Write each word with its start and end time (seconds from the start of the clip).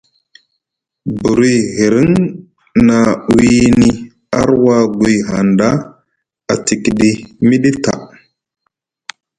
Buri 1.19 1.53
hiriŋ 1.75 2.09
na 2.87 2.97
wini 3.35 3.89
arwagui 4.39 5.15
hanɗa 5.29 5.69
a 6.51 6.53
tikiɗi 6.65 7.09
miɗi 7.47 7.71
ta. 7.83 7.93